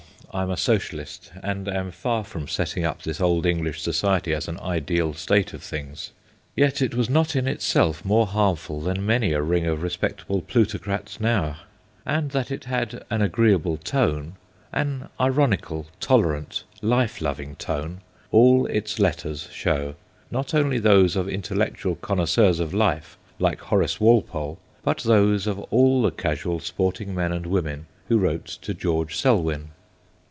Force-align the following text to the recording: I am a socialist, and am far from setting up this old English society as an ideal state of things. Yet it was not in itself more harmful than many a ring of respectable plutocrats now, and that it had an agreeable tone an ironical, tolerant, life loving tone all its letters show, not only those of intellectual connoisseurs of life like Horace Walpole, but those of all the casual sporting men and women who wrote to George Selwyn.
I 0.33 0.43
am 0.43 0.49
a 0.49 0.55
socialist, 0.55 1.29
and 1.43 1.67
am 1.67 1.91
far 1.91 2.23
from 2.23 2.47
setting 2.47 2.85
up 2.85 3.01
this 3.01 3.19
old 3.19 3.45
English 3.45 3.81
society 3.81 4.33
as 4.33 4.47
an 4.47 4.57
ideal 4.61 5.13
state 5.13 5.51
of 5.51 5.61
things. 5.61 6.11
Yet 6.55 6.81
it 6.81 6.95
was 6.95 7.09
not 7.09 7.35
in 7.35 7.49
itself 7.49 8.05
more 8.05 8.25
harmful 8.25 8.79
than 8.79 9.05
many 9.05 9.33
a 9.33 9.41
ring 9.41 9.65
of 9.67 9.81
respectable 9.83 10.39
plutocrats 10.39 11.19
now, 11.19 11.57
and 12.05 12.31
that 12.31 12.49
it 12.49 12.63
had 12.63 13.03
an 13.09 13.21
agreeable 13.21 13.75
tone 13.75 14.37
an 14.71 15.09
ironical, 15.19 15.87
tolerant, 15.99 16.63
life 16.81 17.19
loving 17.19 17.57
tone 17.57 17.99
all 18.31 18.65
its 18.67 18.99
letters 18.99 19.49
show, 19.51 19.95
not 20.31 20.53
only 20.53 20.79
those 20.79 21.17
of 21.17 21.27
intellectual 21.27 21.95
connoisseurs 21.95 22.61
of 22.61 22.73
life 22.73 23.17
like 23.37 23.59
Horace 23.59 23.99
Walpole, 23.99 24.59
but 24.81 24.99
those 24.99 25.45
of 25.45 25.59
all 25.71 26.01
the 26.01 26.09
casual 26.11 26.61
sporting 26.61 27.13
men 27.13 27.33
and 27.33 27.45
women 27.45 27.85
who 28.07 28.17
wrote 28.17 28.45
to 28.61 28.73
George 28.73 29.17
Selwyn. 29.17 29.71